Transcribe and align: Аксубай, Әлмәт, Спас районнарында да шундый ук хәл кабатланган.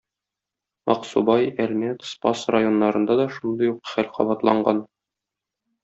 Аксубай, 0.93 1.45
Әлмәт, 1.67 2.07
Спас 2.13 2.47
районнарында 2.57 3.21
да 3.23 3.31
шундый 3.39 3.73
ук 3.77 3.95
хәл 3.97 4.13
кабатланган. 4.21 4.85